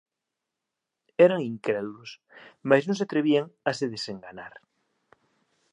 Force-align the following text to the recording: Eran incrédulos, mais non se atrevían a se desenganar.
Eran 1.25 1.39
incrédulos, 1.53 2.11
mais 2.69 2.83
non 2.85 2.97
se 2.97 3.05
atrevían 3.05 3.45
a 3.69 3.71
se 3.77 3.85
desenganar. 3.95 4.53